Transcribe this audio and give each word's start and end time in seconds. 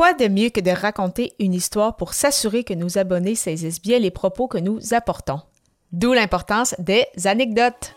Quoi 0.00 0.14
de 0.14 0.28
mieux 0.28 0.48
que 0.48 0.60
de 0.60 0.70
raconter 0.70 1.34
une 1.38 1.52
histoire 1.52 1.94
pour 1.94 2.14
s'assurer 2.14 2.64
que 2.64 2.72
nos 2.72 2.96
abonnés 2.96 3.34
saisissent 3.34 3.82
bien 3.82 3.98
les 3.98 4.10
propos 4.10 4.48
que 4.48 4.56
nous 4.56 4.78
apportons? 4.94 5.42
D'où 5.92 6.14
l'importance 6.14 6.74
des 6.78 7.04
anecdotes. 7.26 7.94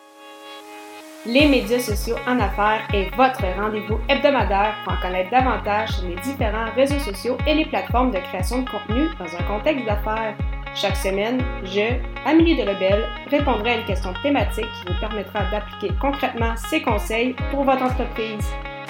Les 1.26 1.47
médias 1.47 1.79
sociaux 1.79 2.18
en 2.28 2.42
affaires 2.42 2.86
est 2.94 3.10
votre 3.16 3.42
rendez-vous 3.58 4.00
hebdomadaire 4.10 4.76
pour 4.84 4.92
en 4.92 5.02
connaître 5.02 5.31
davantage 5.31 5.92
sur 5.92 6.10
les 6.10 6.16
différents 6.16 6.74
réseaux 6.76 7.00
sociaux 7.00 7.38
et 7.47 7.53
les 7.53 7.67
plateformes 7.67 8.12
de 8.12 8.20
création 8.20 8.63
de 8.63 8.70
contenu 8.70 9.08
dans 9.17 9.38
un 9.38 9.44
contexte 9.44 9.85
d'affaires. 9.85 10.35
Chaque 10.76 10.97
semaine, 10.97 11.42
je, 11.63 12.01
Amélie 12.26 12.58
de 12.58 12.63
Lebel, 12.63 13.06
répondrai 13.31 13.70
à 13.70 13.78
une 13.78 13.85
question 13.85 14.13
thématique 14.22 14.65
qui 14.65 14.92
vous 14.92 14.99
permettra 14.99 15.49
d'appliquer 15.51 15.96
concrètement 16.02 16.54
ces 16.70 16.81
conseils 16.81 17.34
pour 17.49 17.63
votre 17.63 17.84
entreprise. 17.84 18.45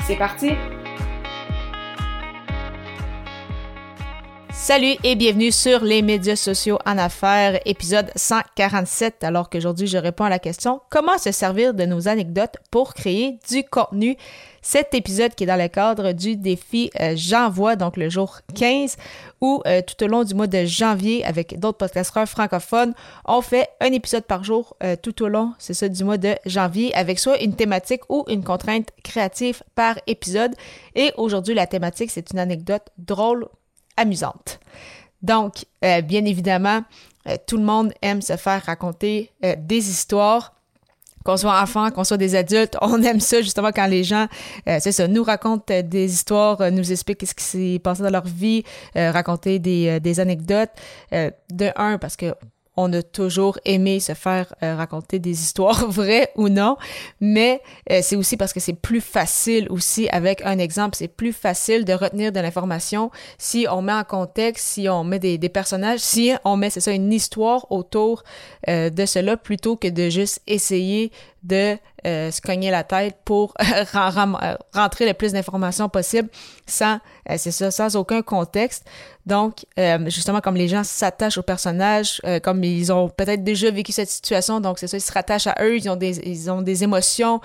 C'est 0.08 0.18
parti! 0.18 0.54
Salut 4.64 4.96
et 5.04 5.16
bienvenue 5.16 5.52
sur 5.52 5.84
les 5.84 6.02
médias 6.02 6.38
sociaux 6.38 6.80
en 6.86 6.98
affaires, 6.98 7.60
épisode 7.66 8.10
147, 8.16 9.26
alors 9.26 9.50
qu'aujourd'hui 9.50 9.88
je 9.88 9.98
réponds 9.98 10.24
à 10.24 10.30
la 10.30 10.40
question 10.40 10.80
comment 10.90 11.18
se 11.18 11.34
servir 11.34 11.74
de 11.74 11.84
nos 11.84 12.08
anecdotes 12.08 12.56
pour 12.72 12.94
créer 12.94 13.38
du 13.50 13.66
contenu? 13.66 14.16
Cet 14.62 14.94
épisode 14.94 15.36
qui 15.36 15.44
est 15.44 15.48
dans 15.48 15.62
le 15.62 15.68
cadre 15.68 16.14
du 16.14 16.38
défi 16.38 16.90
euh, 17.02 17.12
J'envoie, 17.18 17.76
donc 17.76 17.98
le 17.98 18.10
jour 18.10 18.40
15, 18.56 18.96
où 19.42 19.62
euh, 19.68 19.82
tout 19.82 20.02
au 20.02 20.08
long 20.08 20.24
du 20.24 20.34
mois 20.34 20.48
de 20.48 20.64
janvier, 20.64 21.26
avec 21.26 21.60
d'autres 21.60 21.80
podcasteurs 21.80 22.30
francophones, 22.30 22.94
on 23.26 23.42
fait 23.42 23.68
un 23.82 23.92
épisode 23.92 24.24
par 24.24 24.46
jour 24.46 24.78
euh, 24.82 24.96
tout 24.96 25.24
au 25.24 25.28
long, 25.28 25.52
c'est 25.60 25.74
ça, 25.74 25.90
du 25.90 26.06
mois 26.06 26.18
de 26.18 26.36
janvier, 26.46 26.96
avec 26.96 27.20
soit 27.20 27.42
une 27.42 27.54
thématique 27.54 28.04
ou 28.08 28.24
une 28.30 28.46
contrainte 28.46 28.92
créative 29.04 29.62
par 29.76 30.00
épisode. 30.08 30.56
Et 30.96 31.12
aujourd'hui, 31.18 31.54
la 31.54 31.68
thématique, 31.68 32.12
c'est 32.12 32.32
une 32.32 32.40
anecdote 32.40 32.88
drôle 32.98 33.50
amusante. 33.98 34.60
Donc, 35.22 35.66
euh, 35.84 36.02
bien 36.02 36.26
évidemment, 36.26 36.84
euh, 37.28 37.38
tout 37.48 37.58
le 37.58 37.64
monde 37.64 37.94
aime 38.02 38.22
se 38.22 38.36
faire 38.36 38.64
raconter 38.66 39.32
euh, 39.44 39.56
des 39.58 39.90
histoires. 39.90 40.54
Qu'on 41.24 41.38
soit 41.38 41.62
enfant, 41.62 41.90
qu'on 41.90 42.04
soit 42.04 42.18
des 42.18 42.36
adultes, 42.36 42.76
on 42.82 43.02
aime 43.02 43.22
ça 43.22 43.42
justement 43.42 43.72
quand 43.72 43.88
les 43.88 44.04
gens, 44.04 44.28
c'est 44.66 44.92
ça, 44.92 45.08
nous 45.08 45.24
racontent 45.24 45.82
des 45.82 46.14
histoires, 46.14 46.70
nous 46.70 46.92
expliquent 46.92 47.26
ce 47.26 47.34
qui 47.34 47.44
s'est 47.46 47.80
passé 47.82 48.04
dans 48.04 48.10
leur 48.10 48.26
vie, 48.26 48.66
raconter 48.94 49.58
des, 49.58 50.02
des 50.02 50.20
anecdotes. 50.20 50.72
de 51.14 51.72
un, 51.78 51.98
parce 51.98 52.18
que 52.18 52.36
on 52.76 52.92
a 52.94 53.04
toujours 53.04 53.60
aimé 53.66 54.00
se 54.00 54.14
faire 54.14 54.54
euh, 54.64 54.76
raconter 54.76 55.20
des 55.20 55.42
histoires 55.42 55.88
vraies 55.90 56.32
ou 56.36 56.50
non, 56.50 56.78
mais 57.20 57.62
euh, 57.92 58.00
c'est 58.02 58.16
aussi 58.16 58.38
parce 58.38 58.54
que 58.54 58.60
c'est 58.60 58.74
plus 58.74 59.02
facile 59.02 59.68
aussi 59.70 60.08
avec 60.10 60.42
un 60.46 60.58
exemple, 60.58 60.96
c'est 60.96 61.08
plus 61.08 61.34
facile 61.34 61.86
de 61.86 61.94
retenir 61.94 62.32
de 62.32 62.40
l'information 62.40 63.12
si 63.38 63.68
on 63.70 63.82
met 63.82 63.94
en 63.94 64.04
contexte, 64.04 64.66
si 64.66 64.90
on 64.90 65.04
met 65.04 65.20
des, 65.20 65.38
personnages, 65.50 66.00
si 66.00 66.32
on 66.44 66.58
met, 66.58 66.70
c'est 66.70 66.80
ça, 66.80 66.92
une 66.92 67.12
histoire 67.12 67.72
autour 67.72 68.24
euh, 68.70 68.90
de 68.90 69.06
cela 69.06 69.38
plutôt 69.38 69.76
que 69.76 69.88
de 69.88 70.10
juste 70.10 70.42
essayer 70.48 71.12
de 71.44 71.78
euh, 72.06 72.32
se 72.32 72.42
cogner 72.42 72.72
la 72.72 72.84
tête 72.84 73.18
pour 73.26 73.54
rentrer 74.74 75.06
le 75.06 75.14
plus 75.14 75.34
d'informations 75.34 75.90
possible 75.90 76.30
sans, 76.66 77.00
euh, 77.30 77.36
c'est 77.38 77.52
ça, 77.52 77.70
sans 77.70 77.96
aucun 77.96 78.22
contexte. 78.22 78.86
Donc, 79.26 79.66
euh, 79.78 80.10
justement, 80.10 80.42
comme 80.42 80.56
les 80.56 80.68
gens 80.68 80.84
s'attachent 80.84 81.38
aux 81.38 81.44
personnages, 81.44 82.22
comme 82.44 82.64
ils 82.64 82.92
ont 82.92 83.10
peut-être 83.10 83.44
déjà 83.44 83.72
vécu 83.72 83.92
cette 83.92 84.10
situation, 84.10 84.60
donc 84.60 84.80
c'est 84.80 84.88
ça, 84.88 84.98
ils 84.98 85.02
se 85.02 85.12
rattachent 85.12 85.48
à 85.48 85.56
eux, 85.62 85.78
ils 85.78 85.90
ont 85.90 85.96
des, 85.96 86.20
ils 86.28 86.50
ont 86.50 86.62
des 86.62 86.84
émotions 86.84 87.40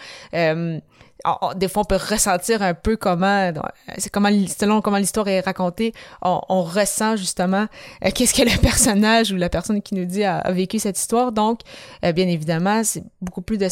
des 1.56 1.69
fois, 1.69 1.83
on 1.83 1.84
peut 1.84 1.97
ressentir 1.97 2.62
un 2.62 2.74
peu 2.74 2.97
comment, 2.97 3.52
c'est 3.98 4.12
selon 4.14 4.80
comment 4.80 4.98
l'histoire 4.98 5.28
est 5.28 5.41
racontée, 5.41 5.92
on, 6.22 6.62
ressent 6.62 7.16
justement 7.16 7.66
euh, 8.05 8.11
qu'est-ce 8.14 8.34
que 8.34 8.42
le 8.42 8.56
personnage 8.62 9.33
ou 9.33 9.36
la 9.36 9.48
personne 9.48 9.83
qui 9.83 9.94
nous 9.94 10.05
dit 10.05 10.24
a, 10.24 10.50
vécu 10.52 10.78
cette 10.78 10.98
histoire. 10.98 11.33
Donc, 11.33 11.61
euh, 12.05 12.12
bien 12.12 12.28
évidemment, 12.28 12.84
c'est 12.84 13.02
beaucoup 13.20 13.42
plus 13.42 13.58
de, 13.58 13.68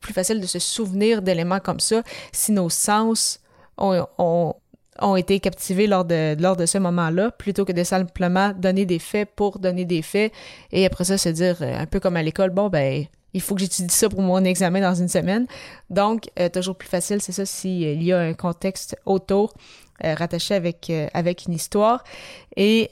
facile 0.00 0.40
de 0.40 0.46
se 0.46 0.58
souvenir 0.58 1.22
d'éléments 1.22 1.60
comme 1.60 1.80
ça 1.80 2.02
si 2.32 2.52
nos 2.52 2.68
sens 2.68 3.40
ont 3.78 5.16
été 5.16 5.40
captivés 5.40 5.86
lors 5.86 6.04
de, 6.04 6.40
lors 6.40 6.56
de 6.56 6.66
ce 6.66 6.78
moment-là, 6.78 7.30
plutôt 7.30 7.64
que 7.64 7.72
de 7.72 7.84
simplement 7.84 8.52
donner 8.56 8.86
des 8.86 8.98
faits 8.98 9.28
pour 9.34 9.58
donner 9.58 9.84
des 9.84 10.02
faits 10.02 10.32
et 10.72 10.86
après 10.86 11.04
ça 11.04 11.18
se 11.18 11.28
dire 11.28 11.56
euh, 11.60 11.78
un 11.78 11.86
peu 11.86 12.00
comme 12.00 12.16
à 12.16 12.22
l'école, 12.22 12.50
bon 12.50 12.68
ben 12.68 13.06
il 13.36 13.42
faut 13.42 13.54
que 13.54 13.60
j'étudie 13.60 13.94
ça 13.94 14.08
pour 14.08 14.22
mon 14.22 14.42
examen 14.44 14.80
dans 14.80 14.94
une 14.94 15.08
semaine. 15.08 15.46
Donc, 15.90 16.30
euh, 16.40 16.48
toujours 16.48 16.74
plus 16.74 16.88
facile, 16.88 17.20
c'est 17.20 17.32
ça, 17.32 17.44
s'il 17.44 18.02
y 18.02 18.10
a 18.10 18.18
un 18.18 18.32
contexte 18.32 18.96
autour 19.04 19.52
euh, 20.04 20.14
rattaché 20.14 20.54
avec, 20.54 20.88
euh, 20.88 21.06
avec 21.12 21.44
une 21.46 21.52
histoire. 21.52 22.02
Et 22.56 22.90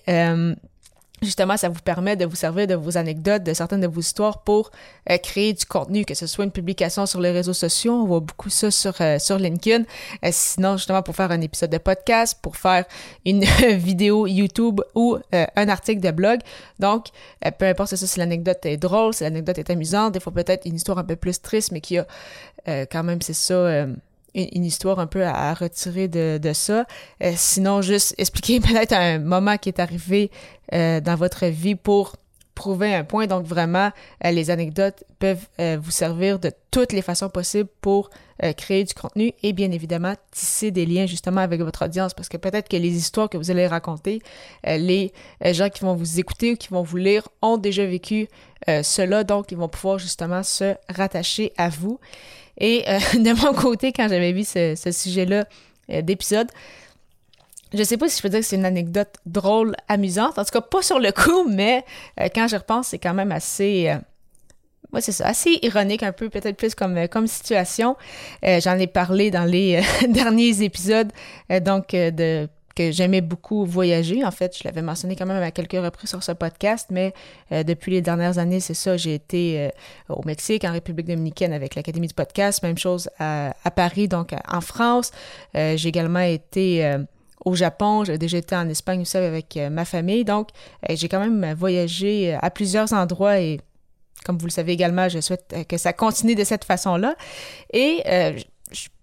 Justement, 1.24 1.56
ça 1.56 1.68
vous 1.68 1.80
permet 1.80 2.16
de 2.16 2.24
vous 2.24 2.36
servir 2.36 2.66
de 2.66 2.74
vos 2.74 2.96
anecdotes, 2.96 3.42
de 3.42 3.54
certaines 3.54 3.80
de 3.80 3.86
vos 3.86 4.00
histoires 4.00 4.42
pour 4.42 4.70
euh, 5.10 5.16
créer 5.18 5.52
du 5.52 5.64
contenu, 5.64 6.04
que 6.04 6.14
ce 6.14 6.26
soit 6.26 6.44
une 6.44 6.50
publication 6.50 7.06
sur 7.06 7.20
les 7.20 7.30
réseaux 7.30 7.52
sociaux, 7.52 7.94
on 7.94 8.06
voit 8.06 8.20
beaucoup 8.20 8.50
ça 8.50 8.70
sur, 8.70 8.94
euh, 9.00 9.18
sur 9.18 9.38
LinkedIn, 9.38 9.84
euh, 10.24 10.28
sinon 10.32 10.76
justement 10.76 11.02
pour 11.02 11.16
faire 11.16 11.30
un 11.30 11.40
épisode 11.40 11.70
de 11.70 11.78
podcast, 11.78 12.38
pour 12.42 12.56
faire 12.56 12.84
une 13.24 13.44
vidéo 13.74 14.26
YouTube 14.26 14.80
ou 14.94 15.16
un 15.32 15.68
article 15.68 16.00
de 16.00 16.10
blog. 16.10 16.40
Donc, 16.78 17.06
peu 17.58 17.66
importe 17.66 17.96
ça, 17.96 18.06
si 18.06 18.18
l'anecdote 18.18 18.64
est 18.66 18.76
drôle, 18.76 19.14
si 19.14 19.24
l'anecdote 19.24 19.58
est 19.58 19.70
amusante, 19.70 20.12
des 20.14 20.20
fois 20.20 20.32
peut-être 20.32 20.66
une 20.66 20.76
histoire 20.76 20.98
un 20.98 21.04
peu 21.04 21.16
plus 21.16 21.40
triste, 21.40 21.72
mais 21.72 21.80
qui 21.80 21.98
a 21.98 22.06
quand 22.66 23.02
même, 23.02 23.22
c'est 23.22 23.34
ça 23.34 23.86
une, 24.34 24.64
histoire 24.64 24.98
un 24.98 25.06
peu 25.06 25.24
à, 25.24 25.54
retirer 25.54 26.08
de, 26.08 26.38
de 26.38 26.52
ça. 26.52 26.86
Euh, 27.22 27.32
sinon, 27.36 27.82
juste 27.82 28.14
expliquer 28.18 28.60
peut-être 28.60 28.92
un 28.92 29.18
moment 29.18 29.56
qui 29.56 29.68
est 29.68 29.80
arrivé 29.80 30.30
euh, 30.72 31.00
dans 31.00 31.16
votre 31.16 31.46
vie 31.46 31.74
pour 31.74 32.16
prouver 32.54 32.94
un 32.94 33.04
point. 33.04 33.26
Donc 33.26 33.44
vraiment, 33.46 33.90
euh, 34.24 34.30
les 34.30 34.50
anecdotes 34.50 35.04
peuvent 35.18 35.46
vous 35.80 35.90
servir 35.90 36.38
de 36.38 36.50
toutes 36.70 36.92
les 36.92 37.00
façons 37.00 37.30
possibles 37.30 37.70
pour 37.80 38.10
créer 38.58 38.84
du 38.84 38.92
contenu 38.92 39.32
et 39.42 39.54
bien 39.54 39.70
évidemment 39.70 40.14
tisser 40.32 40.70
des 40.70 40.84
liens 40.84 41.06
justement 41.06 41.40
avec 41.40 41.62
votre 41.62 41.86
audience 41.86 42.12
parce 42.12 42.28
que 42.28 42.36
peut-être 42.36 42.68
que 42.68 42.76
les 42.76 42.94
histoires 42.94 43.30
que 43.30 43.38
vous 43.38 43.50
allez 43.50 43.66
raconter, 43.66 44.20
les 44.64 45.12
gens 45.42 45.70
qui 45.70 45.80
vont 45.82 45.94
vous 45.94 46.20
écouter 46.20 46.52
ou 46.52 46.56
qui 46.56 46.68
vont 46.68 46.82
vous 46.82 46.98
lire 46.98 47.26
ont 47.40 47.56
déjà 47.56 47.86
vécu 47.86 48.28
cela, 48.66 49.24
donc 49.24 49.50
ils 49.50 49.56
vont 49.56 49.68
pouvoir 49.68 49.98
justement 49.98 50.42
se 50.42 50.74
rattacher 50.90 51.52
à 51.56 51.70
vous. 51.70 51.98
Et 52.58 52.84
euh, 52.88 52.98
de 53.14 53.44
mon 53.44 53.52
côté, 53.54 53.92
quand 53.92 54.08
j'avais 54.08 54.32
vu 54.32 54.44
ce, 54.44 54.74
sujet-là 54.76 55.46
euh, 55.90 56.02
d'épisode, 56.02 56.48
je 57.74 57.82
sais 57.82 57.96
pas 57.96 58.08
si 58.08 58.18
je 58.18 58.22
peux 58.22 58.28
dire 58.28 58.40
que 58.40 58.46
c'est 58.46 58.56
une 58.56 58.64
anecdote 58.64 59.14
drôle, 59.26 59.74
amusante. 59.88 60.38
En 60.38 60.44
tout 60.44 60.50
cas, 60.52 60.60
pas 60.60 60.82
sur 60.82 60.98
le 60.98 61.12
coup, 61.12 61.44
mais 61.48 61.84
euh, 62.20 62.28
quand 62.34 62.48
je 62.48 62.56
repense, 62.56 62.88
c'est 62.88 62.98
quand 62.98 63.14
même 63.14 63.32
assez. 63.32 63.92
moi, 64.92 65.00
c'est 65.00 65.12
ça, 65.12 65.26
assez 65.26 65.58
ironique, 65.62 66.02
un 66.02 66.12
peu, 66.12 66.28
peut-être 66.28 66.56
plus 66.56 66.74
comme, 66.74 67.08
comme 67.08 67.26
situation. 67.26 67.96
J'en 68.42 68.78
ai 68.78 68.86
parlé 68.86 69.30
dans 69.30 69.44
les 69.44 69.82
derniers 70.08 70.62
épisodes, 70.62 71.12
donc 71.62 71.90
de 71.90 72.48
que 72.74 72.90
j'aimais 72.90 73.20
beaucoup 73.20 73.64
voyager. 73.64 74.24
En 74.24 74.30
fait, 74.30 74.56
je 74.58 74.64
l'avais 74.64 74.82
mentionné 74.82 75.16
quand 75.16 75.26
même 75.26 75.42
à 75.42 75.50
quelques 75.50 75.72
reprises 75.72 76.10
sur 76.10 76.22
ce 76.22 76.32
podcast, 76.32 76.88
mais 76.90 77.12
euh, 77.52 77.62
depuis 77.62 77.92
les 77.92 78.02
dernières 78.02 78.38
années, 78.38 78.60
c'est 78.60 78.74
ça, 78.74 78.96
j'ai 78.96 79.14
été 79.14 79.60
euh, 79.60 80.14
au 80.14 80.24
Mexique, 80.24 80.64
en 80.64 80.72
République 80.72 81.06
dominicaine 81.06 81.52
avec 81.52 81.74
l'Académie 81.74 82.08
du 82.08 82.14
podcast, 82.14 82.62
même 82.62 82.78
chose 82.78 83.08
à, 83.18 83.54
Paris, 83.74 84.08
donc 84.08 84.34
en 84.48 84.60
France. 84.60 85.10
Euh, 85.56 85.76
j'ai 85.76 85.88
également 85.88 86.20
été 86.20 86.96
au 87.44 87.54
Japon, 87.54 88.04
j'ai 88.04 88.18
déjà 88.18 88.38
été 88.38 88.56
en 88.56 88.68
Espagne 88.68 89.02
aussi 89.02 89.16
avec 89.16 89.58
ma 89.70 89.84
famille, 89.84 90.24
donc 90.24 90.48
j'ai 90.88 91.08
quand 91.08 91.20
même 91.20 91.54
voyagé 91.54 92.36
à 92.40 92.50
plusieurs 92.50 92.92
endroits 92.92 93.38
et 93.38 93.60
comme 94.24 94.38
vous 94.38 94.46
le 94.46 94.50
savez 94.50 94.72
également, 94.72 95.08
je 95.08 95.20
souhaite 95.20 95.54
que 95.68 95.76
ça 95.76 95.92
continue 95.92 96.34
de 96.34 96.44
cette 96.44 96.64
façon-là. 96.64 97.14
Et 97.72 98.02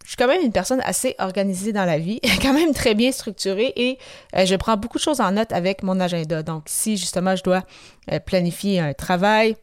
je 0.03 0.09
suis 0.09 0.18
quand 0.18 0.28
même 0.28 0.41
une 0.41 0.51
personne 0.51 0.81
assez 0.84 1.16
organisée 1.19 1.74
dans 1.74 1.85
la 1.85 1.97
vie, 1.97 2.19
quand 2.41 2.53
même 2.53 2.74
très 2.74 2.96
bien 2.96 3.12
structurée 3.12 3.72
et 3.75 3.97
euh, 4.35 4.46
je 4.46 4.56
prends 4.56 4.78
beaucoup 4.78 4.98
de 4.98 5.04
choses 5.04 5.21
en 5.21 5.31
note 5.31 5.51
avec 5.51 5.83
mon 5.83 6.00
agenda. 6.00 6.44
Donc, 6.44 6.63
si 6.66 6.98
justement 6.98 7.36
je 7.36 7.44
dois 7.44 7.63
euh, 8.12 8.19
planifier 8.19 8.80
un 8.80 8.94
travail, 8.94 9.56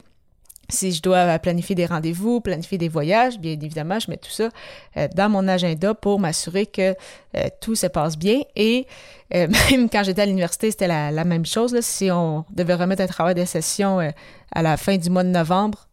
si 0.68 0.92
je 0.92 1.02
dois 1.02 1.16
euh, 1.16 1.38
planifier 1.38 1.74
des 1.74 1.86
rendez-vous, 1.86 2.40
planifier 2.40 2.78
des 2.78 2.88
voyages, 2.88 3.38
bien 3.38 3.52
évidemment, 3.52 3.98
je 3.98 4.10
mets 4.10 4.16
tout 4.16 4.30
ça 4.30 4.48
dans 5.14 5.28
mon 5.28 5.46
agenda 5.48 5.94
pour 5.94 6.18
m'assurer 6.18 6.66
que 6.66 6.94
tout 7.60 7.74
se 7.74 7.86
passe 7.86 8.18
bien. 8.18 8.40
Et 8.56 8.86
même 9.32 9.88
quand 9.90 10.02
j'étais 10.02 10.22
à 10.22 10.26
l'université, 10.26 10.70
c'était 10.70 10.88
la, 10.88 11.24
même 11.24 11.46
chose. 11.46 11.78
Si 11.80 12.10
on 12.10 12.44
devait 12.50 12.74
remettre 12.74 13.02
un 13.02 13.06
travail 13.06 13.34
de 13.34 13.44
session 13.44 14.00
à 14.52 14.62
la 14.62 14.76
fin 14.76 14.96
du 14.96 15.10
mois 15.10 15.24
de 15.24 15.28
novembre, 15.28 15.88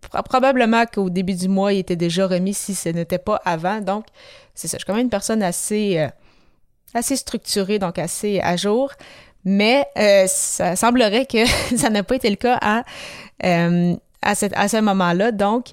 probablement 0.00 0.84
qu'au 0.86 1.10
début 1.10 1.34
du 1.34 1.48
mois, 1.48 1.72
il 1.72 1.80
était 1.80 1.96
déjà 1.96 2.26
remis 2.26 2.54
si 2.54 2.74
ce 2.74 2.88
n'était 2.88 3.18
pas 3.18 3.40
avant. 3.44 3.80
Donc, 3.80 4.06
c'est 4.54 4.68
ça. 4.68 4.76
Je 4.76 4.80
suis 4.80 4.86
quand 4.86 4.94
même 4.94 5.04
une 5.04 5.10
personne 5.10 5.42
assez, 5.42 5.98
euh, 5.98 6.08
assez 6.94 7.16
structurée, 7.16 7.78
donc 7.78 7.98
assez 7.98 8.40
à 8.40 8.56
jour. 8.56 8.92
Mais 9.44 9.86
euh, 9.96 10.26
ça 10.26 10.76
semblerait 10.76 11.26
que 11.26 11.46
ça 11.76 11.90
n'a 11.90 12.02
pas 12.02 12.16
été 12.16 12.30
le 12.30 12.36
cas 12.36 12.58
à, 12.60 12.82
euh, 14.26 14.30
à, 14.54 14.62
à 14.62 14.68
ce 14.68 14.80
moment-là. 14.80 15.32
Donc, 15.32 15.68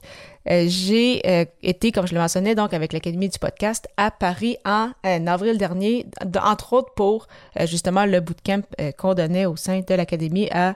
euh, 0.50 0.66
j'ai 0.68 1.22
euh, 1.26 1.46
été, 1.64 1.92
comme 1.92 2.08
je 2.08 2.14
le 2.14 2.20
mentionnais, 2.22 2.54
donc 2.54 2.74
avec 2.74 2.94
l'Académie 2.94 3.30
du 3.30 3.40
podcast 3.40 3.88
à 3.98 4.12
Paris 4.12 4.58
en, 4.66 4.92
avril 5.04 5.58
dernier, 5.58 6.06
entre 6.42 6.74
autres 6.74 6.94
pour 6.94 7.28
justement 7.62 8.06
le 8.06 8.20
bootcamp 8.20 8.62
qu'on 8.98 9.16
donnait 9.16 9.48
au 9.48 9.56
sein 9.56 9.82
de 9.88 9.94
l'Académie 9.96 10.50
à 10.52 10.76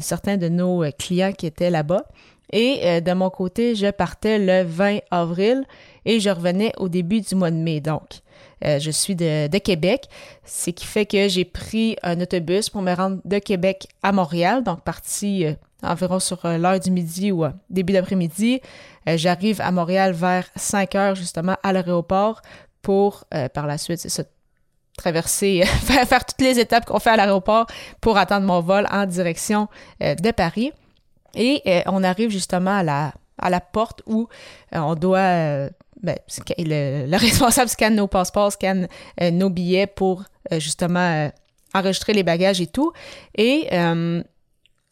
certains 0.00 0.36
de 0.36 0.48
nos 0.48 0.84
clients 0.98 1.32
qui 1.32 1.46
étaient 1.46 1.70
là-bas. 1.70 2.04
Et 2.52 3.00
de 3.00 3.12
mon 3.14 3.30
côté, 3.30 3.74
je 3.74 3.90
partais 3.90 4.38
le 4.38 4.62
20 4.62 4.98
avril 5.10 5.64
et 6.04 6.20
je 6.20 6.28
revenais 6.28 6.72
au 6.76 6.90
début 6.90 7.22
du 7.22 7.34
mois 7.34 7.50
de 7.50 7.56
mai. 7.56 7.80
Donc, 7.80 8.20
je 8.62 8.90
suis 8.90 9.16
de, 9.16 9.46
de 9.46 9.58
Québec, 9.58 10.08
ce 10.44 10.68
qui 10.68 10.84
fait 10.84 11.06
que 11.06 11.28
j'ai 11.28 11.46
pris 11.46 11.96
un 12.02 12.20
autobus 12.20 12.68
pour 12.68 12.82
me 12.82 12.92
rendre 12.94 13.20
de 13.24 13.38
Québec 13.38 13.88
à 14.02 14.12
Montréal, 14.12 14.62
donc 14.62 14.82
parti 14.82 15.46
environ 15.82 16.20
sur 16.20 16.44
euh, 16.44 16.58
l'heure 16.58 16.80
du 16.80 16.90
midi 16.90 17.32
ou 17.32 17.44
euh, 17.44 17.50
début 17.70 17.92
d'après-midi. 17.92 18.60
Euh, 19.08 19.16
j'arrive 19.16 19.60
à 19.60 19.70
Montréal 19.70 20.12
vers 20.12 20.46
5 20.56 20.94
heures 20.94 21.14
justement 21.14 21.56
à 21.62 21.72
l'aéroport 21.72 22.42
pour 22.82 23.24
par 23.54 23.68
la 23.68 23.78
suite, 23.78 24.00
ça, 24.00 24.24
traverser, 24.96 25.62
faire, 25.64 26.26
toutes 26.26 26.40
les 26.40 26.58
étapes 26.58 26.84
qu'on 26.84 26.98
fait 26.98 27.10
à 27.10 27.16
l'aéroport 27.16 27.66
pour 28.00 28.18
attendre 28.18 28.44
mon 28.44 28.60
vol 28.60 28.88
en 28.90 29.06
direction 29.06 29.68
de 30.00 30.30
Paris. 30.32 30.72
Et 31.36 31.62
on 31.86 32.02
arrive 32.02 32.30
justement 32.30 32.78
à 32.78 32.82
la, 32.82 33.12
à 33.38 33.50
la 33.50 33.60
porte 33.60 34.02
où 34.06 34.26
on 34.72 34.96
doit, 34.96 35.68
ben, 36.02 36.16
le, 36.58 37.06
le, 37.06 37.16
responsable 37.20 37.68
scanne 37.68 37.94
nos 37.94 38.08
passeports, 38.08 38.50
scanne 38.50 38.88
nos 39.20 39.48
billets 39.48 39.86
pour 39.86 40.24
justement 40.50 41.30
enregistrer 41.72 42.14
les 42.14 42.24
bagages 42.24 42.60
et 42.60 42.66
tout. 42.66 42.92
Et 43.36 43.68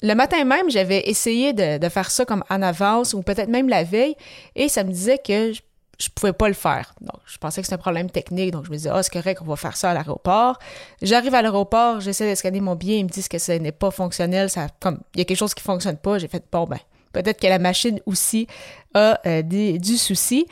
le 0.03 0.15
matin 0.15 0.45
même, 0.45 0.71
j'avais 0.71 1.09
essayé 1.09 1.53
de, 1.53 1.89
faire 1.89 2.11
ça 2.11 2.25
comme 2.25 2.45
en 2.49 2.63
avance 2.63 3.15
ou 3.15 3.23
peut-être 3.23 3.49
même 3.49 3.69
la 3.69 3.85
veille 3.85 4.15
et 4.57 4.69
ça 4.69 4.85
me 4.85 4.91
disait 4.91 5.19
que 5.19 5.53
je, 5.53 6.09
pouvais 6.15 6.33
pas 6.33 6.49
le 6.49 6.55
faire. 6.55 6.95
Donc, 7.03 7.21
je 7.27 7.37
pensais 7.37 7.61
que 7.61 7.67
c'était 7.67 7.75
un 7.75 7.79
problème 7.79 8.09
technique, 8.11 8.53
donc 8.53 8.65
je 8.65 8.71
me 8.71 8.77
disais, 8.77 8.89
ah, 8.91 8.97
oh, 8.99 9.03
c'est 9.03 9.13
correct, 9.13 9.43
on 9.43 9.45
va 9.45 9.57
faire 9.57 9.77
ça 9.77 9.91
à 9.91 9.95
l'aéroport. 9.95 10.59
J'arrive 11.03 11.35
à 11.35 11.43
l'aéroport, 11.43 12.01
j'essaie 12.01 12.31
de 12.31 12.35
scanner 12.35 12.63
mon 12.63 12.75
billet, 12.75 12.99
ils 12.99 13.05
me 13.05 13.11
disent 13.11 13.29
que 13.29 13.39
ce 13.39 13.53
n'est 13.53 13.73
pas 13.73 13.91
fonctionnel, 13.91 14.49
ça, 14.49 14.69
comme, 14.81 15.01
il 15.15 15.19
y 15.19 15.21
a 15.21 15.25
quelque 15.27 15.37
chose 15.37 15.53
qui 15.53 15.63
fonctionne 15.63 15.99
pas. 15.99 16.17
J'ai 16.17 16.29
fait, 16.29 16.43
bon, 16.51 16.65
ben, 16.65 16.79
peut-être 17.13 17.39
que 17.39 17.47
la 17.47 17.59
machine 17.59 18.01
aussi 18.07 18.47
a 18.95 19.21
euh, 19.27 19.43
du 19.43 19.99
souci. 19.99 20.47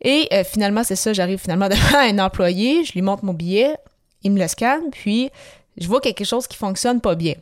Et 0.00 0.28
euh, 0.32 0.44
finalement, 0.44 0.84
c'est 0.84 0.96
ça, 0.96 1.12
j'arrive 1.12 1.38
finalement 1.38 1.68
devant 1.70 1.98
un 1.98 2.18
employé, 2.18 2.84
je 2.84 2.92
lui 2.94 3.02
montre 3.02 3.26
mon 3.26 3.34
billet, 3.34 3.74
il 4.22 4.32
me 4.32 4.40
le 4.40 4.48
scanne, 4.48 4.90
puis 4.90 5.30
je 5.76 5.86
vois 5.86 6.00
quelque 6.00 6.24
chose 6.24 6.46
qui 6.46 6.56
fonctionne 6.56 7.02
pas 7.02 7.14
bien 7.14 7.34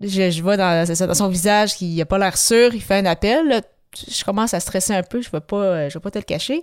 je, 0.00 0.42
vois 0.42 0.56
dans, 0.56 1.14
son 1.14 1.28
visage 1.28 1.74
qu'il 1.74 1.96
n'a 1.96 2.04
pas 2.04 2.18
l'air 2.18 2.36
sûr, 2.36 2.74
il 2.74 2.82
fait 2.82 2.96
un 2.96 3.06
appel. 3.06 3.62
je 3.94 4.24
commence 4.24 4.54
à 4.54 4.60
stresser 4.60 4.94
un 4.94 5.02
peu, 5.02 5.22
je 5.22 5.28
ne 5.28 5.32
vais, 5.32 5.40
pas, 5.40 5.88
je 5.88 5.94
vais 5.94 6.02
pas 6.02 6.10
te 6.10 6.18
le 6.18 6.24
cacher. 6.24 6.62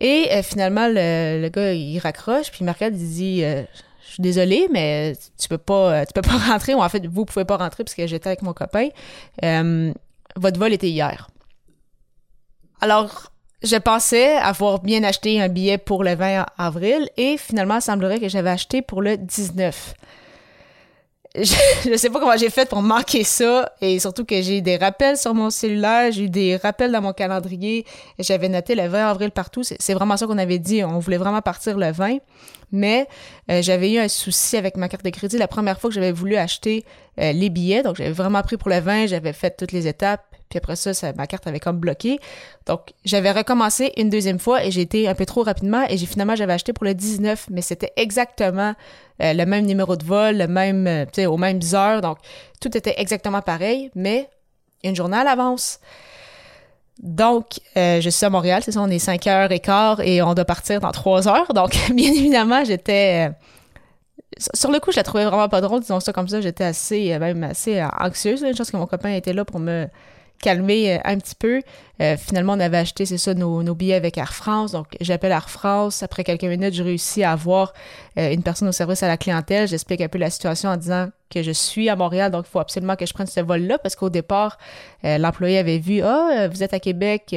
Et 0.00 0.28
euh, 0.30 0.42
finalement, 0.42 0.88
le, 0.88 1.48
gars, 1.48 1.72
il 1.72 1.98
raccroche, 1.98 2.50
puis 2.50 2.64
Marc 2.64 2.80
il 2.80 2.92
dit 2.92 3.44
euh, 3.44 3.62
Je 4.04 4.12
suis 4.12 4.22
désolé, 4.22 4.68
mais 4.70 5.16
tu 5.38 5.48
peux 5.48 5.58
pas 5.58 6.06
tu 6.06 6.12
peux 6.12 6.22
pas 6.22 6.36
rentrer, 6.52 6.74
ou 6.74 6.82
en 6.82 6.88
fait, 6.88 7.06
vous 7.06 7.24
pouvez 7.24 7.44
pas 7.44 7.56
rentrer 7.56 7.84
parce 7.84 7.94
que 7.94 8.06
j'étais 8.06 8.28
avec 8.28 8.42
mon 8.42 8.52
copain. 8.52 8.88
Euh, 9.44 9.92
votre 10.36 10.58
vol 10.58 10.72
était 10.72 10.88
hier. 10.88 11.28
Alors, 12.80 13.32
je 13.62 13.76
pensais 13.76 14.36
avoir 14.36 14.80
bien 14.80 15.02
acheté 15.02 15.40
un 15.40 15.48
billet 15.48 15.78
pour 15.78 16.04
le 16.04 16.14
20 16.14 16.46
avril 16.58 17.08
et 17.16 17.36
finalement, 17.36 17.76
il 17.76 17.82
semblerait 17.82 18.20
que 18.20 18.28
j'avais 18.28 18.50
acheté 18.50 18.82
pour 18.82 19.02
le 19.02 19.16
19 19.16 19.94
je, 21.42 21.90
ne 21.90 21.96
sais 21.96 22.10
pas 22.10 22.20
comment 22.20 22.36
j'ai 22.36 22.50
fait 22.50 22.68
pour 22.68 22.82
manquer 22.82 23.24
ça 23.24 23.72
et 23.80 23.98
surtout 23.98 24.24
que 24.24 24.40
j'ai 24.40 24.60
des 24.60 24.76
rappels 24.76 25.16
sur 25.16 25.34
mon 25.34 25.50
cellulaire, 25.50 26.12
j'ai 26.12 26.24
eu 26.24 26.28
des 26.30 26.56
rappels 26.56 26.92
dans 26.92 27.02
mon 27.02 27.12
calendrier. 27.12 27.84
J'avais 28.18 28.48
noté 28.48 28.74
le 28.74 28.86
20 28.86 29.10
avril 29.10 29.30
partout. 29.30 29.62
C'est 29.62 29.94
vraiment 29.94 30.16
ça 30.16 30.26
qu'on 30.26 30.38
avait 30.38 30.58
dit. 30.58 30.82
On 30.84 30.98
voulait 30.98 31.16
vraiment 31.16 31.42
partir 31.42 31.76
le 31.78 31.90
20. 31.90 32.18
Mais 32.70 33.06
euh, 33.50 33.62
j'avais 33.62 33.92
eu 33.92 33.98
un 33.98 34.08
souci 34.08 34.56
avec 34.56 34.76
ma 34.76 34.88
carte 34.88 35.04
de 35.04 35.10
crédit 35.10 35.38
la 35.38 35.48
première 35.48 35.80
fois 35.80 35.88
que 35.88 35.94
j'avais 35.94 36.12
voulu 36.12 36.36
acheter 36.36 36.84
euh, 37.18 37.32
les 37.32 37.48
billets. 37.48 37.82
Donc, 37.82 37.96
j'avais 37.96 38.12
vraiment 38.12 38.42
pris 38.42 38.56
pour 38.56 38.68
le 38.68 38.80
20. 38.80 39.06
J'avais 39.06 39.32
fait 39.32 39.56
toutes 39.56 39.72
les 39.72 39.86
étapes. 39.86 40.24
Puis 40.48 40.58
après 40.58 40.76
ça, 40.76 40.92
ma 41.12 41.26
carte 41.26 41.46
avait 41.46 41.60
comme 41.60 41.78
bloqué. 41.78 42.18
Donc, 42.66 42.92
j'avais 43.04 43.32
recommencé 43.32 43.92
une 43.96 44.08
deuxième 44.08 44.38
fois 44.38 44.64
et 44.64 44.70
j'ai 44.70 44.80
été 44.80 45.08
un 45.08 45.14
peu 45.14 45.26
trop 45.26 45.42
rapidement 45.42 45.84
et 45.88 45.96
j'ai 45.96 46.06
finalement, 46.06 46.36
j'avais 46.36 46.52
acheté 46.52 46.72
pour 46.72 46.84
le 46.84 46.94
19, 46.94 47.48
mais 47.50 47.62
c'était 47.62 47.92
exactement 47.96 48.74
euh, 49.22 49.32
le 49.32 49.44
même 49.44 49.66
numéro 49.66 49.96
de 49.96 50.04
vol, 50.04 50.36
le 50.36 50.46
même, 50.46 50.86
euh, 50.86 51.04
tu 51.04 51.22
sais, 51.22 51.26
aux 51.26 51.36
mêmes 51.36 51.60
heures. 51.74 52.00
Donc, 52.00 52.18
tout 52.60 52.76
était 52.76 52.94
exactement 52.96 53.42
pareil, 53.42 53.90
mais 53.94 54.28
une 54.84 54.96
journée 54.96 55.18
à 55.18 55.24
l'avance. 55.24 55.80
Donc, 57.00 57.60
euh, 57.76 58.00
je 58.00 58.10
suis 58.10 58.24
à 58.26 58.30
Montréal, 58.30 58.62
c'est 58.64 58.72
ça, 58.72 58.80
on 58.80 58.88
est 58.88 58.98
5 58.98 59.26
heures 59.26 59.52
et 59.52 59.60
quart 59.60 60.00
et 60.00 60.22
on 60.22 60.34
doit 60.34 60.44
partir 60.44 60.80
dans 60.80 60.90
3 60.90 61.28
heures. 61.28 61.52
Donc, 61.52 61.76
bien 61.94 62.12
évidemment, 62.12 62.64
j'étais 62.64 63.30
sur 64.54 64.70
le 64.70 64.78
coup, 64.78 64.92
je 64.92 64.96
la 64.96 65.02
trouvais 65.02 65.24
vraiment 65.24 65.48
pas 65.48 65.60
drôle, 65.60 65.80
disons 65.80 66.00
ça 66.00 66.12
comme 66.12 66.28
ça. 66.28 66.40
J'étais 66.40 66.64
assez, 66.64 67.18
même 67.18 67.42
assez 67.44 67.82
anxieuse. 67.98 68.42
Une 68.42 68.56
chose 68.56 68.70
que 68.70 68.76
mon 68.76 68.86
copain 68.86 69.10
était 69.10 69.32
là 69.32 69.44
pour 69.44 69.58
me 69.58 69.88
calmer 70.40 70.94
euh, 70.94 70.98
un 71.04 71.18
petit 71.18 71.34
peu. 71.34 71.62
Euh, 72.00 72.16
finalement, 72.16 72.52
on 72.52 72.60
avait 72.60 72.78
acheté, 72.78 73.06
c'est 73.06 73.18
ça, 73.18 73.34
nos, 73.34 73.74
billets 73.74 73.94
avec 73.94 74.18
Air 74.18 74.32
France. 74.32 74.72
Donc, 74.72 74.86
j'appelle 75.00 75.32
Air 75.32 75.50
France. 75.50 76.02
Après 76.02 76.22
quelques 76.22 76.44
minutes, 76.44 76.74
je 76.74 76.82
réussis 76.82 77.24
à 77.24 77.32
avoir 77.32 77.72
euh, 78.18 78.32
une 78.32 78.42
personne 78.42 78.68
au 78.68 78.72
service 78.72 79.02
à 79.02 79.08
la 79.08 79.16
clientèle. 79.16 79.66
J'explique 79.66 80.00
un 80.00 80.08
peu 80.08 80.18
la 80.18 80.30
situation 80.30 80.70
en 80.70 80.76
disant 80.76 81.08
que 81.30 81.42
je 81.42 81.50
suis 81.50 81.88
à 81.88 81.96
Montréal, 81.96 82.30
donc 82.30 82.46
il 82.48 82.50
faut 82.50 82.58
absolument 82.58 82.96
que 82.96 83.04
je 83.04 83.12
prenne 83.12 83.26
ce 83.26 83.40
vol-là 83.40 83.76
parce 83.76 83.96
qu'au 83.96 84.08
départ, 84.08 84.56
l'employé 85.02 85.58
avait 85.58 85.76
vu 85.76 86.00
Ah, 86.02 86.48
vous 86.50 86.62
êtes 86.62 86.72
à 86.72 86.80
Québec, 86.80 87.36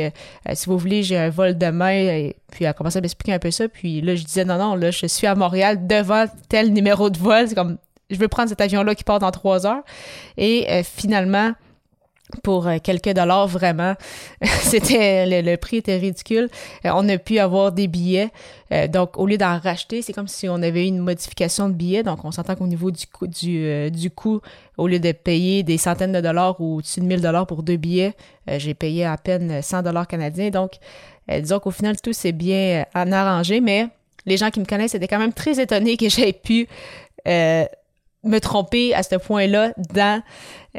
si 0.54 0.66
vous 0.68 0.78
voulez, 0.78 1.04
j'ai 1.04 1.18
un 1.18 1.30
vol 1.30 1.58
demain. 1.58 1.92
Et 1.92 2.38
puis, 2.52 2.64
elle 2.64 2.70
a 2.70 2.74
commencé 2.74 3.00
à 3.00 3.02
m'expliquer 3.02 3.34
un 3.34 3.40
peu 3.40 3.52
ça. 3.52 3.68
Puis 3.68 4.00
là, 4.00 4.16
je 4.16 4.24
disais 4.24 4.46
Non, 4.46 4.58
non, 4.58 4.76
là, 4.76 4.92
je 4.92 5.08
suis 5.08 5.28
à 5.28 5.36
Montréal 5.36 5.88
devant 5.88 6.24
tel 6.48 6.72
numéro 6.72 7.10
de 7.10 7.18
vol. 7.18 7.50
C'est 7.50 7.56
comme 7.56 7.78
je 8.10 8.16
veux 8.16 8.30
prendre 8.30 8.48
cet 8.48 8.62
avion-là 8.62 8.96
qui 8.96 9.04
part 9.04 9.20
dans 9.20 9.32
trois 9.32 9.66
heures. 9.66 9.84
Et 10.38 10.84
finalement, 10.84 11.52
pour 12.40 12.68
euh, 12.68 12.78
quelques 12.82 13.14
dollars 13.14 13.48
vraiment. 13.48 13.96
C'était 14.44 15.42
le, 15.42 15.56
prix 15.58 15.78
était 15.78 15.98
ridicule. 15.98 16.50
Euh, 16.86 16.92
on 16.94 17.08
a 17.10 17.18
pu 17.18 17.40
avoir 17.40 17.72
des 17.72 17.88
billets. 17.88 18.30
Euh, 18.72 18.88
donc 18.88 19.18
au 19.18 19.28
lieu 19.28 19.38
d'en 19.38 19.60
racheter, 19.60 20.02
c'est 20.02 20.14
comme 20.14 20.28
si 20.28 20.48
on 20.48 20.56
avait 20.56 20.86
eu 20.86 20.88
une 20.88 21.00
modification 21.00 21.70
de 21.70 21.74
billets. 21.74 22.04
Donc 22.04 22.24
on 22.24 22.32
s'entend 22.32 22.56
qu'au 22.56 22.68
niveau 22.68 22.92
du 22.92 23.06
coût 23.08 23.28
du, 23.28 23.92
du 23.92 24.10
coût, 24.10 24.42
au 24.78 24.88
lieu 24.88 25.00
de 25.00 25.12
payer 25.12 25.64
des 25.64 25.78
centaines 25.78 26.14
de 26.14 26.22
dollars 26.22 26.60
ou 26.60 26.78
au-dessus 26.78 27.02
de 27.02 27.06
1000 27.06 27.22
dollars 27.22 27.48
pour 27.48 27.64
deux 27.64 27.78
billets, 27.78 28.14
j'ai 28.48 28.74
payé 28.74 29.06
à 29.06 29.18
peine 29.18 29.62
100 29.62 29.84
dollars 29.84 30.08
canadiens. 30.08 30.50
Donc 30.50 30.74
disons 31.30 31.60
qu'au 31.60 31.72
final 31.72 32.00
tout 32.02 32.14
s'est 32.14 32.32
bien 32.32 32.86
en 32.96 33.12
arrangé, 33.12 33.62
mais 33.62 33.88
les 34.26 34.38
gens 34.38 34.50
qui 34.50 34.60
me 34.60 34.66
connaissent 34.66 34.96
étaient 34.96 35.08
quand 35.08 35.20
même 35.20 35.34
très 35.34 35.60
étonnés 35.60 35.98
que 35.98 36.10
j'aie 36.10 36.34
pu 36.34 36.68
me 38.24 38.40
tromper 38.40 38.94
à 38.94 39.04
ce 39.04 39.16
point-là 39.16 39.74
dans, 39.94 40.22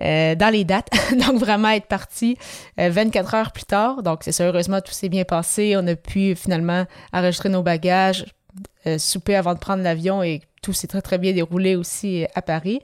euh, 0.01 0.35
dans 0.35 0.53
les 0.53 0.65
dates. 0.65 0.89
donc, 1.13 1.39
vraiment 1.39 1.71
être 1.71 1.87
parti 1.87 2.37
24 2.79 3.35
euh, 3.35 3.39
heures 3.39 3.53
plus 3.53 3.65
tard. 3.65 4.03
Donc, 4.03 4.21
c'est 4.23 4.33
ça, 4.33 4.47
heureusement, 4.47 4.81
tout 4.81 4.93
s'est 4.93 5.09
bien 5.09 5.25
passé. 5.25 5.75
On 5.77 5.87
a 5.87 5.97
pu 5.97 6.35
finalement 6.35 6.87
enregistrer 7.13 7.49
nos 7.49 7.63
bagages, 7.63 8.27
euh, 8.87 8.99
souper 8.99 9.35
avant 9.35 9.55
de 9.55 9.59
prendre 9.59 9.83
l'avion 9.83 10.23
et 10.23 10.43
tout 10.63 10.73
s'est 10.73 10.87
très, 10.87 11.03
très 11.03 11.19
bien 11.19 11.33
déroulé 11.33 11.77
aussi 11.77 12.27
à 12.35 12.43
Paris. 12.43 12.81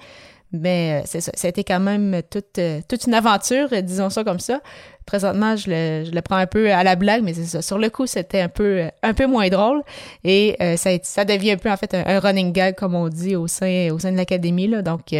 Mais 0.52 1.02
c'est 1.04 1.44
a 1.44 1.48
été 1.48 1.62
quand 1.62 1.80
même 1.80 2.22
toute, 2.30 2.58
toute 2.88 3.06
une 3.06 3.14
aventure, 3.14 3.68
disons 3.82 4.08
ça 4.08 4.24
comme 4.24 4.40
ça. 4.40 4.60
Présentement, 5.04 5.56
je 5.56 5.70
le, 5.70 6.04
je 6.06 6.10
le 6.10 6.22
prends 6.22 6.36
un 6.36 6.46
peu 6.46 6.72
à 6.72 6.82
la 6.82 6.96
blague, 6.96 7.22
mais 7.22 7.34
c'est 7.34 7.44
ça. 7.44 7.62
Sur 7.62 7.78
le 7.78 7.90
coup, 7.90 8.06
c'était 8.06 8.40
un 8.40 8.48
peu, 8.48 8.84
un 9.02 9.14
peu 9.14 9.26
moins 9.26 9.48
drôle. 9.48 9.82
Et 10.24 10.56
ça, 10.76 10.90
ça 11.02 11.24
devient 11.24 11.52
un 11.52 11.56
peu, 11.56 11.70
en 11.70 11.76
fait, 11.76 11.94
un, 11.94 12.18
running 12.18 12.52
gag, 12.52 12.76
comme 12.76 12.94
on 12.94 13.08
dit, 13.08 13.36
au 13.36 13.46
sein, 13.46 13.90
au 13.90 13.98
sein 13.98 14.12
de 14.12 14.16
l'académie. 14.16 14.68
Donc, 14.82 15.12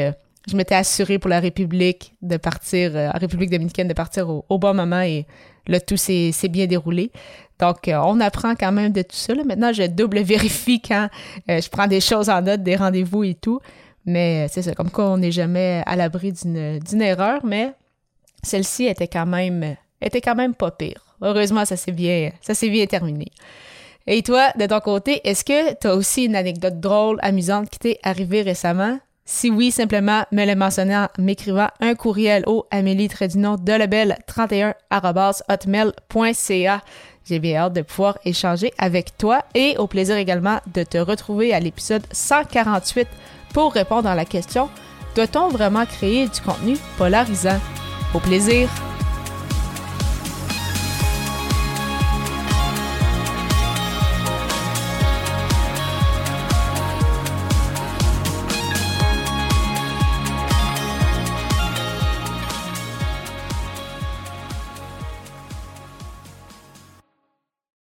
je 0.48 0.56
m'étais 0.56 0.74
assurée 0.74 1.18
pour 1.18 1.28
la 1.28 1.40
République 1.40 2.14
de 2.22 2.36
partir, 2.36 2.96
euh, 2.96 3.10
en 3.10 3.18
République 3.18 3.50
dominicaine, 3.50 3.88
de 3.88 3.94
partir 3.94 4.28
au, 4.28 4.58
bon 4.58 4.74
moment 4.74 5.00
et 5.00 5.26
le 5.66 5.78
tout 5.80 5.96
s'est 5.96 6.32
bien 6.48 6.66
déroulé. 6.66 7.12
Donc, 7.58 7.88
euh, 7.88 7.98
on 8.04 8.20
apprend 8.20 8.54
quand 8.54 8.72
même 8.72 8.92
de 8.92 9.02
tout 9.02 9.16
ça. 9.16 9.34
Maintenant, 9.34 9.72
je 9.72 9.86
double 9.86 10.20
vérifie 10.20 10.80
quand 10.80 11.08
euh, 11.50 11.60
je 11.60 11.68
prends 11.68 11.86
des 11.86 12.00
choses 12.00 12.30
en 12.30 12.40
note, 12.40 12.62
des 12.62 12.76
rendez-vous 12.76 13.24
et 13.24 13.34
tout. 13.34 13.60
Mais 14.06 14.48
c'est 14.48 14.62
ça, 14.62 14.74
comme 14.74 14.90
quoi 14.90 15.10
on 15.10 15.18
n'est 15.18 15.32
jamais 15.32 15.82
à 15.86 15.96
l'abri 15.96 16.32
d'une 16.32 17.02
erreur, 17.02 17.44
mais 17.44 17.72
celle-ci 18.42 18.86
était 18.86 19.08
quand 19.08 19.26
même 19.26 19.76
était 20.00 20.20
quand 20.20 20.34
même 20.34 20.54
pas 20.54 20.70
pire. 20.70 21.04
Heureusement, 21.20 21.64
ça 21.64 21.76
s'est 21.76 21.92
bien, 21.92 22.30
bien 22.62 22.86
terminé. 22.86 23.26
Et 24.06 24.22
toi, 24.22 24.50
de 24.58 24.66
ton 24.66 24.80
côté, 24.80 25.20
est-ce 25.28 25.44
que 25.44 25.74
tu 25.74 25.86
as 25.86 25.94
aussi 25.94 26.24
une 26.24 26.36
anecdote 26.36 26.80
drôle, 26.80 27.18
amusante 27.20 27.68
qui 27.68 27.78
t'est 27.78 27.98
arrivée 28.02 28.42
récemment? 28.42 28.98
Si 29.24 29.50
oui, 29.50 29.70
simplement 29.70 30.24
me 30.32 30.46
le 30.46 30.54
mentionner 30.54 30.96
en 30.96 31.08
m'écrivant 31.18 31.68
un 31.80 31.94
courriel 31.94 32.44
au 32.46 32.66
Amélie 32.70 33.08
Trédino 33.08 33.58
de 33.58 33.72
Lebel 33.74 34.16
31 34.26 34.74
hotmail.ca. 34.90 36.80
J'ai 37.26 37.38
bien 37.38 37.56
hâte 37.56 37.74
de 37.74 37.82
pouvoir 37.82 38.18
échanger 38.24 38.72
avec 38.78 39.18
toi 39.18 39.44
et 39.54 39.76
au 39.76 39.86
plaisir 39.86 40.16
également 40.16 40.60
de 40.72 40.82
te 40.82 40.96
retrouver 40.96 41.52
à 41.52 41.60
l'épisode 41.60 42.06
148 42.10 43.06
pour 43.52 43.72
répondre 43.72 44.08
à 44.08 44.14
la 44.14 44.24
question 44.24 44.68
Doit-on 45.14 45.48
vraiment 45.48 45.86
créer 45.86 46.28
du 46.28 46.40
contenu 46.40 46.76
polarisant? 46.96 47.60
Au 48.14 48.18
plaisir! 48.18 48.68